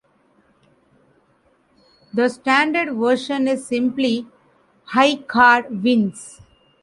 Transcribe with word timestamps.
The 2.11 2.27
standard 2.29 2.95
version 2.95 3.47
is 3.47 3.67
simply 3.67 4.25
high 4.85 5.17
card 5.17 5.83
wins. 5.83 6.41